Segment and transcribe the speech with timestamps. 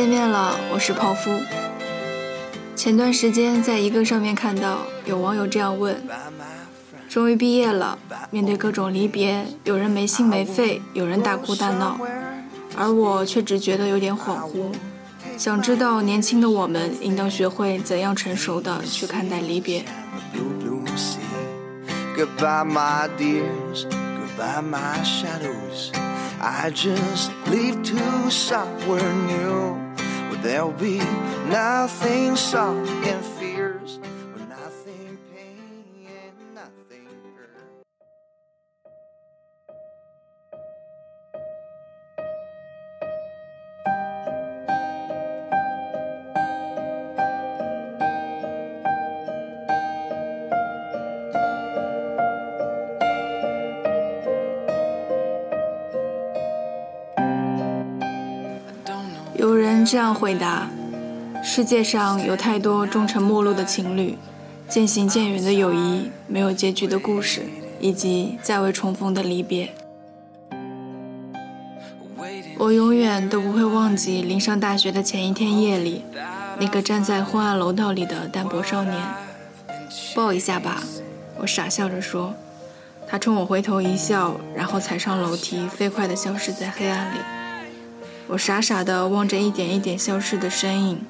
[0.00, 1.30] 见面了，我是泡芙。
[2.74, 5.94] 前段时间在一个上面看到有网友这样问：
[7.06, 7.98] 终于毕业了，
[8.30, 11.98] 面对各种离别，有人没心没肺，有人大哭大闹，
[12.78, 14.72] 而我却只觉得有点恍惚。
[15.36, 19.84] 想知道年轻的我们应当学会怎样成熟的去看待离别。
[22.16, 23.84] Goodbye, my dears.
[23.84, 25.92] Goodbye, my shadows.
[26.40, 29.89] I just leave to somewhere new.
[30.42, 30.98] There'll be
[31.48, 32.90] nothing soft
[59.90, 60.70] 这样回答：
[61.42, 64.16] 世界上有太多终成陌路的情侣，
[64.68, 67.42] 渐行渐远的友谊，没有结局的故事，
[67.80, 69.74] 以及再未重逢的离别。
[72.56, 76.04] 我永远都不会忘记临上大学的前一天夜里，
[76.60, 78.94] 那个站在昏暗楼道里的单薄少年。
[80.14, 80.84] 抱一下吧，
[81.40, 82.32] 我傻笑着说。
[83.08, 87.18] 他冲我回头一笑，然后踩上楼梯，飞快地消失在黑暗里。
[88.32, 91.04] 我傻傻地望着一点一点消失的身影，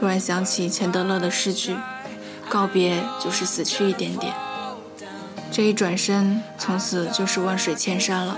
[0.00, 1.76] 突然想起钱德勒的诗句
[2.50, 4.34] ：“告别就是死去一点点。”
[5.52, 8.36] 这一转身，从此就是万水千山了。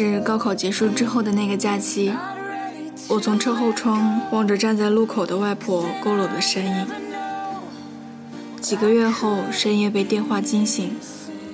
[0.00, 2.14] 是高考结束之后的那个假期，
[3.08, 6.86] 我从车后窗望着站在路口的外婆佝偻的身影。
[8.60, 10.96] 几个月后，深夜被电话惊醒，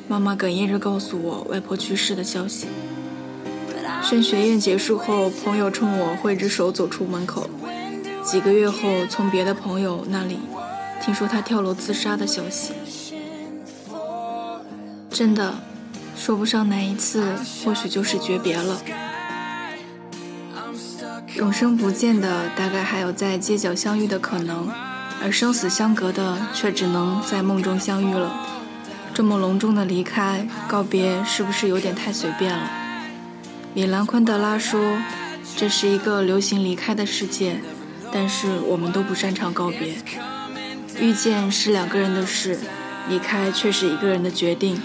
[0.06, 2.66] 妈妈哽咽着告诉我外婆去世的消息。
[4.02, 7.48] 升学宴结束后，朋友冲我挥着手走出门口。
[8.22, 10.38] 几个月后，从别的朋友那里
[11.02, 12.74] 听说他跳楼自杀的消息。
[15.08, 15.54] 真的。
[16.16, 18.80] 说不上哪一次，或许就是诀别了。
[21.36, 24.70] 永生不见的，大概还有在街角相遇的可能，
[25.22, 28.32] 而生死相隔的，却只能在梦中相遇了。
[29.12, 32.70] 这么隆重的离开告别，是不是有点太随便了？
[33.74, 34.98] 米兰昆德拉说
[35.56, 37.60] ：“这是一个流行离开的世界，
[38.12, 39.96] 但是我们都不擅长告别。
[41.00, 42.58] 遇见是两个人的事，
[43.08, 44.80] 离开却是一个人的决定。”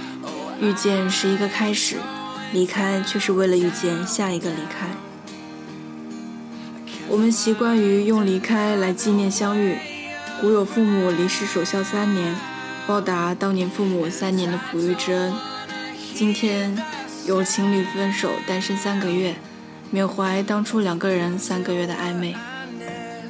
[0.62, 1.96] 遇见是一个开始，
[2.52, 4.88] 离开却是为了遇见下一个离开。
[7.08, 9.78] 我们习惯于用离开来纪念相遇，
[10.42, 12.36] 古有父母离世守孝三年，
[12.86, 15.34] 报答当年父母三年的哺育之恩。
[16.14, 16.78] 今天
[17.26, 19.36] 有情侣分手单身三个月，
[19.90, 22.36] 缅怀当初两个人三个月的暧昧。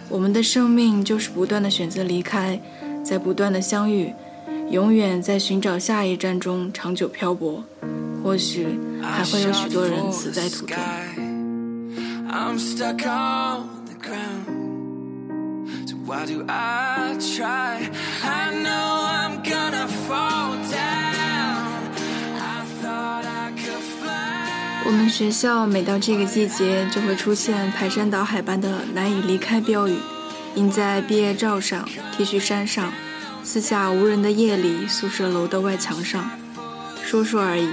[0.10, 2.60] 我们的生命就是不断的选择离开，
[3.06, 4.16] 在不断的相遇。
[4.70, 7.64] 永远在寻找下一站中长久漂泊，
[8.24, 8.68] 或许
[9.02, 10.78] 还会有许多人死在途中。
[24.86, 29.96] 我们学校每到这个季节，就会出现排山倒海般的难以离开标语，
[30.54, 32.94] 印在毕业照上、T 恤衫上。
[33.52, 36.30] 四下无人的夜里，宿舍楼的外墙上，
[37.04, 37.68] 说说而已。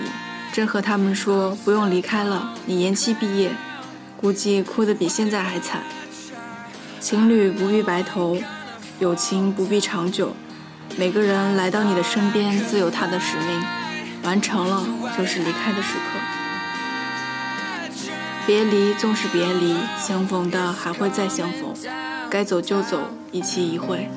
[0.50, 3.54] 真和他们说不用离开了，你延期毕业，
[4.16, 5.82] 估计哭得比现在还惨。
[6.98, 8.38] 情侣不必白头，
[9.00, 10.34] 友情不必长久，
[10.96, 13.62] 每个人来到你的身边自有他的使命，
[14.22, 14.82] 完成了
[15.18, 16.18] 就是离开的时刻。
[18.46, 21.74] 别离纵是别离，相逢的还会再相逢，
[22.30, 24.08] 该走就走，一期一会。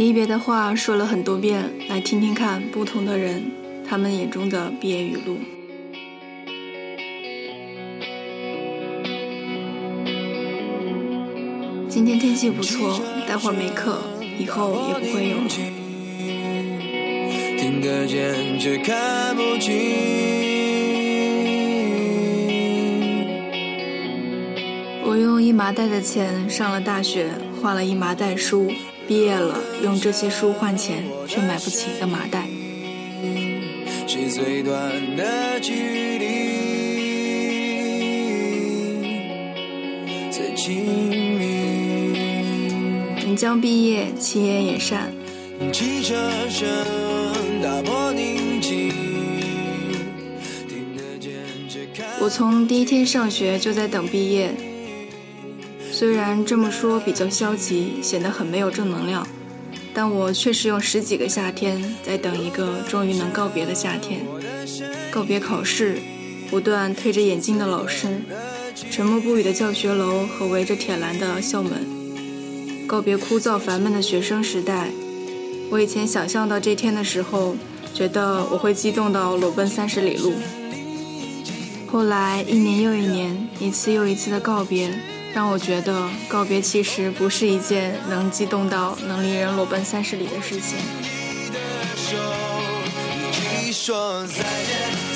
[0.00, 3.52] 离别的话说了很多遍，来听听看不同的人
[3.86, 5.36] 他们眼中的毕业语录。
[11.86, 12.98] 今天天气不错，
[13.28, 13.98] 待会儿没课，
[14.38, 15.48] 以后也不会有了。
[17.58, 19.76] 听得见却看不清。
[25.04, 27.28] 我用一麻袋的钱上了大学，
[27.60, 28.72] 换了一麻袋书，
[29.10, 32.46] 毕业了，用这些书换钱，却买不起一个麻袋。
[34.06, 36.60] 是最短的距离。
[43.26, 45.12] 你将毕业，七言也善。
[52.20, 54.54] 我从第一天上学就在等毕业，
[56.00, 59.28] 虽然这么说比较消极，显得很没有正能量，
[59.92, 64.22] 但我确实用十几个夏天在等一个终于能告别的夏天，
[65.10, 65.98] 告别考试，
[66.48, 68.22] 不断推着眼镜的老师。
[68.90, 71.86] 沉默不语的教学楼和围着铁栏的校门，
[72.86, 74.88] 告别枯燥烦闷的学生时代。
[75.68, 77.54] 我以前想象到这天的时候，
[77.92, 80.32] 觉得我会激动到裸奔三十里路。
[81.86, 84.90] 后来一年又一年，一次又一次的告别，
[85.34, 90.76] 让我觉得告别其实不是一件能激动到能令人裸奔三十里的事情。
[93.72, 94.42] 说再见，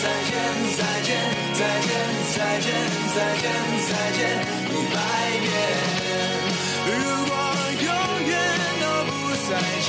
[0.01, 0.33] 再见，
[0.77, 1.11] 再见，
[1.53, 1.91] 再见，
[2.35, 2.67] 再见，
[3.15, 3.45] 再见，
[3.87, 4.21] 再见
[4.71, 4.97] 一百
[5.43, 5.47] 遍。
[6.87, 6.93] 如
[7.27, 7.33] 果
[7.83, 7.89] 永
[8.27, 8.33] 远
[8.81, 9.13] 都不
[9.49, 9.51] 再
[9.85, 9.89] 见，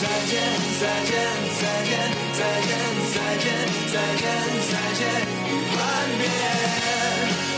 [0.00, 0.32] 再见，
[0.78, 1.12] 再见，
[1.58, 1.90] 再见，
[2.34, 2.70] 再见，
[3.14, 3.46] 再见，
[3.94, 4.22] 再见，
[4.72, 5.00] 再见
[5.46, 5.78] 一万
[6.18, 6.22] 遍。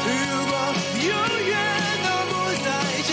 [0.04, 0.08] 如
[0.44, 0.52] 果
[1.00, 1.10] 永
[1.48, 1.50] 远
[2.04, 2.68] 都不再
[3.06, 3.10] 见，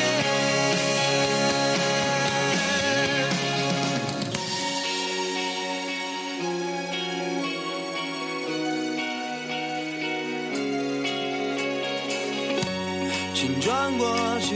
[13.34, 13.40] 请。
[13.62, 14.04] 转过
[14.42, 14.52] 去，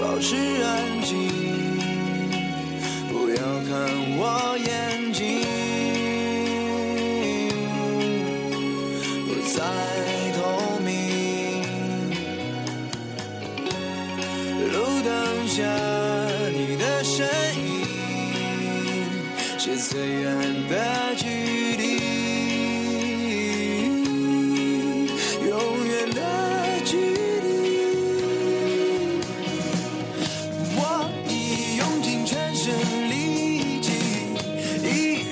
[0.00, 0.66] 保持安
[1.02, 1.12] 静，
[3.10, 3.36] 不要
[3.68, 3.70] 看
[4.16, 4.55] 我
[16.96, 17.26] 的身
[17.58, 17.84] 影
[19.58, 21.26] 是最远的距
[21.76, 21.82] 离，
[25.46, 26.22] 永远的
[26.86, 27.48] 距离。
[30.74, 30.80] 我
[31.28, 32.64] 已用尽全身
[33.10, 33.92] 力气，
[34.82, 34.88] 依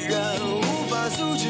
[0.07, 0.13] 然
[0.45, 0.61] 无
[0.91, 1.49] 法阻止。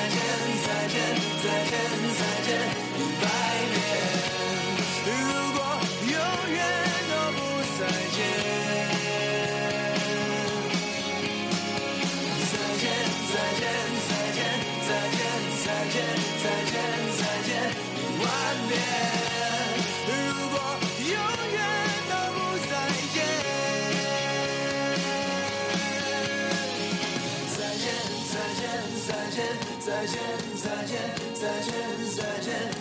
[0.00, 0.16] 再见
[0.64, 0.96] 再见
[1.42, 1.72] 再见
[2.16, 2.48] 再见
[2.96, 3.24] 一百
[3.70, 3.76] 遍
[5.04, 5.08] 如
[5.52, 5.58] 果
[6.06, 6.14] 永
[6.54, 6.58] 远
[7.10, 7.38] 都不
[7.76, 7.80] 再
[8.16, 8.18] 见
[12.50, 12.84] 再见
[13.28, 13.62] 再见
[14.08, 14.40] 再见
[14.88, 15.20] 再见
[15.64, 15.96] 再见
[16.40, 16.74] 再见
[17.18, 17.50] 再见
[17.94, 18.24] 一万
[18.70, 19.19] 遍
[30.00, 30.18] 再见
[30.56, 30.98] 再见
[31.34, 31.74] 再见
[32.16, 32.79] 再见。